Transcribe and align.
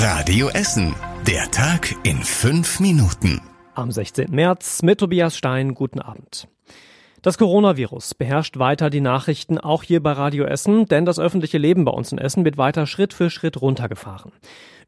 Radio 0.00 0.48
Essen. 0.50 0.94
Der 1.26 1.50
Tag 1.50 1.92
in 2.04 2.18
fünf 2.18 2.78
Minuten. 2.78 3.40
Am 3.74 3.90
16. 3.90 4.30
März 4.30 4.84
mit 4.84 5.00
Tobias 5.00 5.36
Stein. 5.36 5.74
Guten 5.74 5.98
Abend. 5.98 6.46
Das 7.22 7.36
Coronavirus 7.36 8.14
beherrscht 8.14 8.60
weiter 8.60 8.90
die 8.90 9.00
Nachrichten, 9.00 9.58
auch 9.58 9.82
hier 9.82 10.00
bei 10.00 10.12
Radio 10.12 10.44
Essen, 10.44 10.86
denn 10.86 11.04
das 11.04 11.18
öffentliche 11.18 11.58
Leben 11.58 11.84
bei 11.84 11.90
uns 11.90 12.12
in 12.12 12.18
Essen 12.18 12.44
wird 12.44 12.56
weiter 12.56 12.86
Schritt 12.86 13.12
für 13.12 13.28
Schritt 13.28 13.60
runtergefahren. 13.60 14.30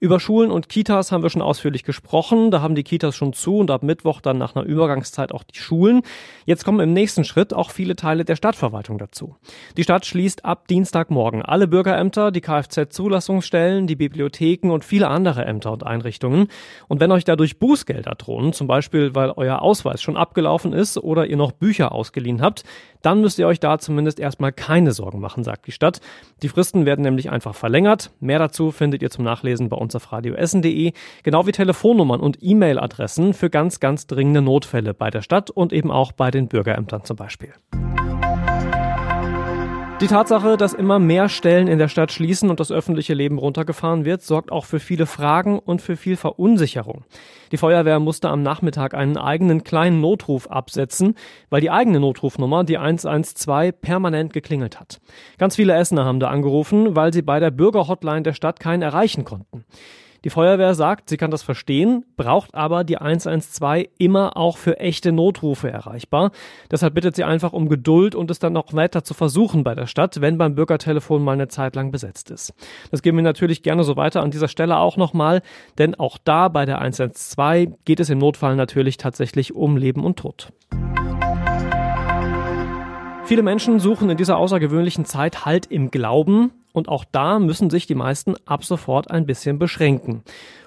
Über 0.03 0.19
Schulen 0.19 0.51
und 0.51 0.71
Kitas 0.71 1.13
haben 1.13 1.23
wir 1.23 1.29
schon 1.29 1.43
ausführlich 1.43 1.85
gesprochen. 1.85 2.51
Da 2.51 2.63
haben 2.63 2.75
die 2.75 2.85
Kitas 2.85 3.15
schon 3.15 3.35
zu 3.35 3.59
und 3.59 3.71
ab 3.71 3.83
Mittwoch 3.83 4.23
dann 4.23 4.39
nach 4.39 4.57
einer 4.57 4.65
Übergangszeit 4.65 5.31
auch 5.31 5.43
die 5.43 5.59
Schulen. 5.59 6.01
Jetzt 6.47 6.65
kommen 6.65 6.81
im 6.81 6.95
nächsten 6.95 7.23
Schritt 7.23 7.53
auch 7.53 7.71
viele 7.71 7.97
Teile 7.97 8.25
der 8.25 8.35
Stadtverwaltung 8.35 8.97
dazu. 8.97 9.37
Die 9.77 9.83
Stadt 9.83 10.07
schließt 10.07 10.47
ab 10.47 10.69
Dienstagmorgen 10.69 11.43
alle 11.43 11.69
Bürgerämter, 11.69 12.31
die 12.31 12.41
Kfz-Zulassungsstellen, 12.41 13.87
die 13.87 13.95
Bibliotheken 13.95 14.71
und 14.71 14.87
viele 14.87 15.09
andere 15.09 15.45
Ämter 15.45 15.71
und 15.71 15.85
Einrichtungen. 15.85 16.49
Und 16.89 17.01
wenn 17.01 17.13
euch 17.13 17.25
dadurch 17.25 17.59
Bußgelder 17.59 18.15
drohen, 18.15 18.55
zum 18.55 18.69
Beispiel 18.69 19.15
weil 19.15 19.35
euer 19.37 19.61
Ausweis 19.61 20.01
schon 20.01 20.17
abgelaufen 20.17 20.73
ist 20.73 20.97
oder 20.97 21.27
ihr 21.27 21.37
noch 21.37 21.53
Bücher 21.53 21.93
ausgeliehen 21.93 22.41
habt, 22.41 22.65
dann 23.03 23.21
müsst 23.21 23.39
ihr 23.39 23.47
euch 23.47 23.61
da 23.61 23.79
zumindest 23.79 24.19
erstmal 24.19 24.53
keine 24.53 24.93
Sorgen 24.93 25.21
machen, 25.21 25.45
sagt 25.45 25.67
die 25.67 25.73
Stadt. 25.73 26.01
Die 26.43 26.49
Fristen 26.49 26.87
werden 26.87 27.03
nämlich 27.03 27.31
einfach 27.31 27.55
verlängert. 27.55 28.11
Mehr 28.21 28.39
dazu 28.39 28.71
findet 28.71 29.03
ihr 29.03 29.11
zum 29.11 29.25
Nachlesen 29.25 29.69
bei 29.69 29.77
uns 29.77 29.90
uns 29.91 29.97
auf 29.97 30.13
radioessen.de, 30.13 30.93
genau 31.23 31.47
wie 31.47 31.53
Telefonnummern 31.53 32.21
und 32.21 32.39
E-Mail-Adressen 32.41 33.35
für 33.35 33.51
ganz, 33.51 33.81
ganz 33.81 34.07
dringende 34.07 34.41
Notfälle 34.41 34.95
bei 34.95 35.11
der 35.11 35.23
Stadt 35.23 35.51
und 35.51 35.73
eben 35.73 35.91
auch 35.91 36.13
bei 36.13 36.31
den 36.31 36.49
Bürgerämtern 36.49 37.05
zum 37.05 37.17
Beispiel. 37.17 37.53
Die 40.01 40.07
Tatsache, 40.07 40.57
dass 40.57 40.73
immer 40.73 40.99
mehr 40.99 41.29
Stellen 41.29 41.69
in 41.69 41.79
der 41.79 41.89
Stadt 41.89 42.11
schließen 42.11 42.49
und 42.49 42.59
das 42.59 42.73
öffentliche 42.73 43.13
Leben 43.13 43.37
runtergefahren 43.37 44.07
wird, 44.07 44.23
sorgt 44.23 44.51
auch 44.51 44.65
für 44.65 44.81
viele 44.81 45.05
Fragen 45.05 45.59
und 45.59 45.83
für 45.83 45.95
viel 45.95 46.17
Verunsicherung. 46.17 47.05
Die 47.53 47.59
Feuerwehr 47.59 48.01
musste 48.01 48.31
am 48.31 48.43
Nachmittag 48.43 48.95
einen 48.95 49.19
eigenen 49.19 49.63
kleinen 49.63 50.01
Notruf 50.01 50.51
absetzen, 50.51 51.17
weil 51.51 51.61
die 51.61 51.71
eigene 51.71 52.01
Notrufnummer, 52.01 52.65
die 52.65 52.79
112, 52.79 53.79
permanent 53.83 54.33
geklingelt 54.33 54.81
hat. 54.81 55.03
Ganz 55.37 55.57
viele 55.57 55.75
Essener 55.75 56.07
haben 56.07 56.19
da 56.19 56.29
angerufen, 56.29 56.97
weil 56.97 57.13
sie 57.13 57.21
bei 57.21 57.39
der 57.39 57.51
Bürgerhotline 57.51 58.23
der 58.23 58.33
Stadt 58.33 58.59
keinen 58.59 58.81
erreichen 58.81 59.27
konnten. 59.27 59.67
Die 60.25 60.31
Feuerwehr 60.31 60.75
sagt, 60.75 61.09
sie 61.09 61.17
kann 61.17 61.31
das 61.31 61.43
verstehen, 61.43 62.05
braucht 62.17 62.55
aber 62.55 62.85
die 62.85 62.99
112 62.99 63.89
immer 63.99 64.37
auch 64.37 64.59
für 64.59 64.79
echte 64.79 65.13
Notrufe 65.13 65.71
erreichbar. 65.71 66.31
Deshalb 66.71 66.95
bittet 66.95 67.17
sie 67.17 67.25
einfach 67.25 67.55
um 67.55 67.69
Geduld 67.69 68.15
und 68.15 68.31
es 68.31 68.39
dann 68.39 68.53
noch 68.53 68.75
weiter 68.75 69.03
zu 69.03 69.15
versuchen 69.15 69.65
bei 69.65 69.75
der 69.75 69.87
Stadt, 69.87 70.21
wenn 70.21 70.37
beim 70.37 70.55
Bürgertelefon 70.55 71.23
mal 71.25 71.33
eine 71.33 71.49
Zeit 71.49 71.75
lang 71.75 71.91
besetzt 71.91 72.31
ist. 72.31 72.53
Das 72.91 73.01
geben 73.01 73.17
wir 73.17 73.25
natürlich 73.25 73.63
gerne 73.63 73.83
so 73.83 73.97
weiter 73.97 74.23
an 74.23 74.31
dieser 74.31 74.49
Stelle 74.49 74.77
auch 74.77 74.99
nochmal, 74.99 75.41
denn 75.79 75.95
auch 75.95 76.19
da 76.23 76.49
bei 76.49 76.67
der 76.67 76.81
112 76.81 77.71
geht 77.85 78.01
es 78.01 78.11
im 78.11 78.19
Notfall 78.19 78.57
natürlich 78.57 78.99
tatsächlich 78.99 79.55
um 79.55 79.79
Leben 79.79 80.05
und 80.05 80.19
Tod. 80.19 80.53
Viele 83.25 83.43
Menschen 83.43 83.79
suchen 83.79 84.11
in 84.11 84.17
dieser 84.17 84.37
außergewöhnlichen 84.37 85.05
Zeit 85.05 85.47
Halt 85.47 85.67
im 85.67 85.93
Glauben. 85.93 86.51
Und 86.73 86.89
auch 86.89 87.05
da 87.11 87.39
müssen 87.39 87.71
sich 87.71 87.87
die 87.87 87.95
meisten 87.95 88.35
ab 88.47 88.65
sofort 88.65 89.11
ein 89.11 89.27
bisschen 89.27 89.59
beschränken. 89.59 90.23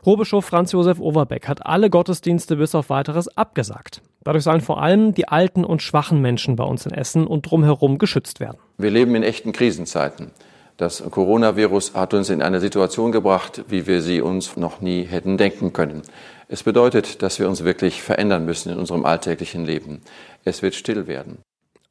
Rohbischof 0.05 0.45
Franz 0.45 0.71
Josef 0.71 0.99
Overbeck 0.99 1.47
hat 1.47 1.65
alle 1.65 1.89
Gottesdienste 1.89 2.57
bis 2.57 2.75
auf 2.75 2.89
weiteres 2.89 3.29
abgesagt. 3.37 4.01
Dadurch 4.23 4.43
sollen 4.43 4.61
vor 4.61 4.81
allem 4.81 5.13
die 5.13 5.27
alten 5.27 5.63
und 5.65 5.81
schwachen 5.81 6.21
Menschen 6.21 6.55
bei 6.55 6.63
uns 6.63 6.85
in 6.85 6.93
Essen 6.93 7.27
und 7.27 7.49
drumherum 7.49 7.97
geschützt 7.97 8.39
werden. 8.39 8.57
Wir 8.77 8.91
leben 8.91 9.15
in 9.15 9.23
echten 9.23 9.51
Krisenzeiten. 9.51 10.31
Das 10.77 11.03
Coronavirus 11.09 11.93
hat 11.93 12.13
uns 12.13 12.29
in 12.29 12.41
eine 12.41 12.59
Situation 12.59 13.11
gebracht, 13.11 13.63
wie 13.69 13.85
wir 13.85 14.01
sie 14.01 14.21
uns 14.21 14.57
noch 14.57 14.81
nie 14.81 15.03
hätten 15.03 15.37
denken 15.37 15.71
können. 15.71 16.01
Es 16.47 16.63
bedeutet, 16.63 17.21
dass 17.21 17.39
wir 17.39 17.47
uns 17.47 17.63
wirklich 17.63 18.01
verändern 18.01 18.45
müssen 18.45 18.71
in 18.71 18.79
unserem 18.79 19.05
alltäglichen 19.05 19.65
Leben. 19.65 20.01
Es 20.43 20.61
wird 20.61 20.75
still 20.75 21.07
werden. 21.07 21.37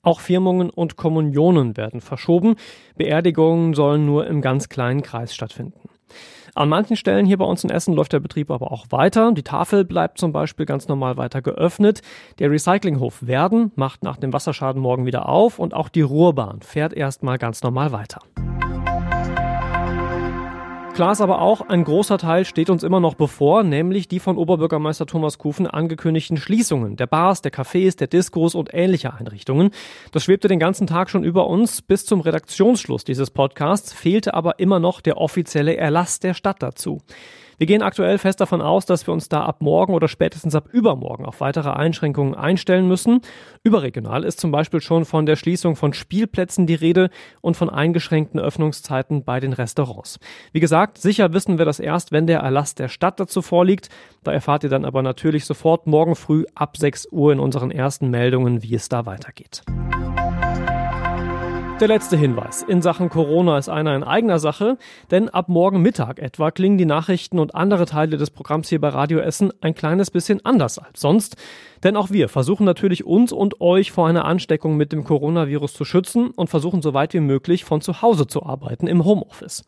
Auch 0.02 0.18
Firmungen 0.18 0.68
und 0.68 0.96
Kommunionen 0.96 1.76
werden 1.76 2.00
verschoben. 2.00 2.56
Beerdigungen 2.96 3.74
sollen 3.74 4.04
nur 4.04 4.26
im 4.26 4.40
ganz 4.40 4.68
kleinen 4.68 5.02
Kreis 5.02 5.32
stattfinden. 5.32 5.88
An 6.54 6.68
manchen 6.68 6.96
Stellen 6.96 7.24
hier 7.24 7.38
bei 7.38 7.44
uns 7.44 7.64
in 7.64 7.70
Essen 7.70 7.94
läuft 7.94 8.12
der 8.12 8.20
Betrieb 8.20 8.50
aber 8.50 8.72
auch 8.72 8.86
weiter. 8.90 9.32
Die 9.32 9.44
Tafel 9.44 9.84
bleibt 9.84 10.18
zum 10.18 10.32
Beispiel 10.32 10.66
ganz 10.66 10.88
normal 10.88 11.16
weiter 11.16 11.40
geöffnet. 11.40 12.02
Der 12.40 12.50
Recyclinghof 12.50 13.26
Werden 13.26 13.70
macht 13.76 14.02
nach 14.02 14.16
dem 14.16 14.32
Wasserschaden 14.32 14.82
morgen 14.82 15.06
wieder 15.06 15.28
auf 15.28 15.58
und 15.58 15.72
auch 15.72 15.88
die 15.88 16.02
Ruhrbahn 16.02 16.60
fährt 16.60 16.92
erstmal 16.92 17.38
ganz 17.38 17.62
normal 17.62 17.92
weiter. 17.92 18.20
Klar 20.94 21.12
ist 21.12 21.22
aber 21.22 21.40
auch, 21.40 21.62
ein 21.62 21.84
großer 21.84 22.18
Teil 22.18 22.44
steht 22.44 22.68
uns 22.68 22.82
immer 22.82 23.00
noch 23.00 23.14
bevor, 23.14 23.62
nämlich 23.62 24.08
die 24.08 24.20
von 24.20 24.36
Oberbürgermeister 24.36 25.06
Thomas 25.06 25.38
Kufen 25.38 25.66
angekündigten 25.66 26.36
Schließungen 26.36 26.96
der 26.96 27.06
Bars, 27.06 27.40
der 27.40 27.50
Cafés, 27.50 27.96
der 27.96 28.08
Diskos 28.08 28.54
und 28.54 28.74
ähnlicher 28.74 29.14
Einrichtungen. 29.14 29.70
Das 30.12 30.24
schwebte 30.24 30.48
den 30.48 30.58
ganzen 30.58 30.86
Tag 30.86 31.08
schon 31.08 31.24
über 31.24 31.46
uns. 31.46 31.80
Bis 31.80 32.04
zum 32.04 32.20
Redaktionsschluss 32.20 33.04
dieses 33.04 33.30
Podcasts 33.30 33.94
fehlte 33.94 34.34
aber 34.34 34.58
immer 34.58 34.80
noch 34.80 35.00
der 35.00 35.16
offizielle 35.16 35.78
Erlass 35.78 36.20
der 36.20 36.34
Stadt 36.34 36.62
dazu. 36.62 37.00
Wir 37.58 37.66
gehen 37.66 37.82
aktuell 37.82 38.18
fest 38.18 38.40
davon 38.40 38.60
aus, 38.60 38.86
dass 38.86 39.06
wir 39.06 39.12
uns 39.12 39.28
da 39.28 39.44
ab 39.44 39.60
morgen 39.60 39.94
oder 39.94 40.08
spätestens 40.08 40.54
ab 40.54 40.68
übermorgen 40.72 41.26
auf 41.26 41.40
weitere 41.40 41.70
Einschränkungen 41.70 42.34
einstellen 42.34 42.88
müssen. 42.88 43.20
Überregional 43.62 44.24
ist 44.24 44.40
zum 44.40 44.50
Beispiel 44.50 44.80
schon 44.80 45.04
von 45.04 45.26
der 45.26 45.36
Schließung 45.36 45.76
von 45.76 45.92
Spielplätzen 45.92 46.66
die 46.66 46.74
Rede 46.74 47.10
und 47.40 47.56
von 47.56 47.70
eingeschränkten 47.70 48.40
Öffnungszeiten 48.40 49.24
bei 49.24 49.40
den 49.40 49.52
Restaurants. 49.52 50.18
Wie 50.52 50.60
gesagt, 50.60 50.98
sicher 50.98 51.32
wissen 51.32 51.58
wir 51.58 51.64
das 51.64 51.80
erst, 51.80 52.12
wenn 52.12 52.26
der 52.26 52.40
Erlass 52.40 52.74
der 52.74 52.88
Stadt 52.88 53.20
dazu 53.20 53.42
vorliegt. 53.42 53.88
Da 54.24 54.32
erfahrt 54.32 54.64
ihr 54.64 54.70
dann 54.70 54.84
aber 54.84 55.02
natürlich 55.02 55.44
sofort 55.44 55.86
morgen 55.86 56.14
früh 56.14 56.44
ab 56.54 56.76
6 56.76 57.08
Uhr 57.10 57.32
in 57.32 57.40
unseren 57.40 57.70
ersten 57.70 58.10
Meldungen, 58.10 58.62
wie 58.62 58.74
es 58.74 58.88
da 58.88 59.06
weitergeht. 59.06 59.62
Der 61.82 61.88
letzte 61.88 62.16
Hinweis 62.16 62.62
in 62.62 62.80
Sachen 62.80 63.08
Corona 63.08 63.58
ist 63.58 63.68
einer 63.68 63.96
in 63.96 64.04
eigener 64.04 64.38
Sache, 64.38 64.78
denn 65.10 65.28
ab 65.28 65.48
morgen 65.48 65.82
Mittag 65.82 66.20
etwa 66.20 66.52
klingen 66.52 66.78
die 66.78 66.84
Nachrichten 66.84 67.40
und 67.40 67.56
andere 67.56 67.86
Teile 67.86 68.18
des 68.18 68.30
Programms 68.30 68.68
hier 68.68 68.80
bei 68.80 68.90
Radio 68.90 69.18
Essen 69.18 69.52
ein 69.62 69.74
kleines 69.74 70.12
bisschen 70.12 70.44
anders 70.44 70.78
als 70.78 71.00
sonst. 71.00 71.36
Denn 71.82 71.96
auch 71.96 72.12
wir 72.12 72.28
versuchen 72.28 72.64
natürlich 72.64 73.04
uns 73.04 73.32
und 73.32 73.60
euch 73.60 73.90
vor 73.90 74.06
einer 74.06 74.24
Ansteckung 74.24 74.76
mit 74.76 74.92
dem 74.92 75.02
Coronavirus 75.02 75.74
zu 75.74 75.84
schützen 75.84 76.30
und 76.30 76.48
versuchen 76.48 76.82
so 76.82 76.94
weit 76.94 77.14
wie 77.14 77.20
möglich 77.20 77.64
von 77.64 77.80
zu 77.80 78.00
Hause 78.00 78.28
zu 78.28 78.44
arbeiten 78.44 78.86
im 78.86 79.04
Homeoffice. 79.04 79.64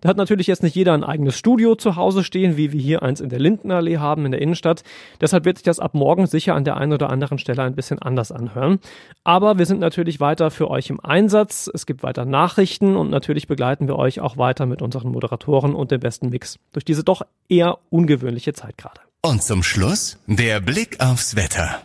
Da 0.00 0.08
hat 0.08 0.16
natürlich 0.16 0.46
jetzt 0.46 0.62
nicht 0.62 0.76
jeder 0.76 0.92
ein 0.92 1.02
eigenes 1.02 1.36
Studio 1.36 1.74
zu 1.74 1.96
Hause 1.96 2.22
stehen, 2.22 2.56
wie 2.56 2.72
wir 2.72 2.80
hier 2.80 3.02
eins 3.02 3.20
in 3.20 3.30
der 3.30 3.40
Lindenallee 3.40 3.98
haben 3.98 4.24
in 4.26 4.30
der 4.30 4.40
Innenstadt. 4.40 4.84
Deshalb 5.20 5.44
wird 5.44 5.58
sich 5.58 5.64
das 5.64 5.80
ab 5.80 5.94
morgen 5.94 6.28
sicher 6.28 6.54
an 6.54 6.62
der 6.62 6.76
einen 6.76 6.92
oder 6.92 7.10
anderen 7.10 7.38
Stelle 7.38 7.62
ein 7.62 7.74
bisschen 7.74 7.98
anders 7.98 8.30
anhören. 8.30 8.78
Aber 9.24 9.58
wir 9.58 9.66
sind 9.66 9.80
natürlich 9.80 10.20
weiter 10.20 10.52
für 10.52 10.70
euch 10.70 10.90
im 10.90 11.00
Einsatz. 11.00 11.47
Es 11.52 11.86
gibt 11.86 12.02
weiter 12.02 12.24
Nachrichten 12.24 12.96
und 12.96 13.10
natürlich 13.10 13.46
begleiten 13.46 13.88
wir 13.88 13.96
euch 13.96 14.20
auch 14.20 14.36
weiter 14.36 14.66
mit 14.66 14.82
unseren 14.82 15.10
Moderatoren 15.10 15.74
und 15.74 15.90
dem 15.90 16.00
besten 16.00 16.28
Mix 16.28 16.58
durch 16.72 16.84
diese 16.84 17.04
doch 17.04 17.22
eher 17.48 17.78
ungewöhnliche 17.90 18.52
Zeit 18.52 18.78
gerade. 18.78 19.00
Und 19.22 19.42
zum 19.42 19.62
Schluss 19.62 20.18
der 20.26 20.60
Blick 20.60 21.00
aufs 21.00 21.36
Wetter. 21.36 21.80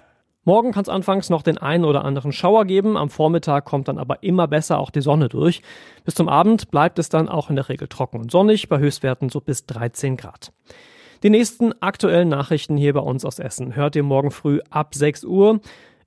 Morgen 0.45 0.73
kann 0.73 0.81
es 0.81 0.89
anfangs 0.89 1.29
noch 1.29 1.41
den 1.41 1.57
einen 1.57 1.85
oder 1.85 2.03
anderen 2.03 2.33
Schauer 2.33 2.65
geben, 2.65 2.97
am 2.97 3.09
Vormittag 3.09 3.63
kommt 3.63 3.87
dann 3.87 3.97
aber 3.97 4.23
immer 4.23 4.47
besser 4.47 4.77
auch 4.77 4.91
die 4.91 5.01
Sonne 5.01 5.29
durch. 5.29 5.61
Bis 6.03 6.15
zum 6.15 6.27
Abend 6.27 6.69
bleibt 6.69 6.99
es 6.99 7.07
dann 7.07 7.29
auch 7.29 7.49
in 7.49 7.55
der 7.55 7.69
Regel 7.69 7.87
trocken 7.87 8.19
und 8.19 8.29
sonnig, 8.29 8.67
bei 8.67 8.77
Höchstwerten 8.77 9.29
so 9.29 9.39
bis 9.39 9.65
13 9.65 10.17
Grad. 10.17 10.51
Die 11.23 11.29
nächsten 11.29 11.71
aktuellen 11.81 12.27
Nachrichten 12.27 12.75
hier 12.75 12.91
bei 12.91 12.99
uns 12.99 13.23
aus 13.23 13.39
Essen 13.39 13.77
hört 13.77 13.95
ihr 13.95 14.03
morgen 14.03 14.31
früh 14.31 14.59
ab 14.69 14.93
6 14.93 15.23
Uhr. 15.23 15.61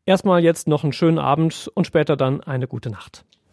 Erstmal 0.05 0.45
jetzt 0.45 0.69
noch 0.69 0.85
einen 0.85 0.93
schönen 0.93 1.19
Abend 1.19 1.71
und 1.75 1.87
später 1.87 2.19
dann 2.19 2.43
eine 2.43 2.69
gute 2.69 2.91
Nacht. 2.91 3.25